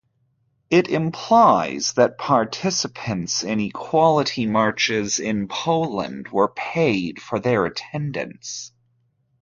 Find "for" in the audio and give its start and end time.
7.21-7.39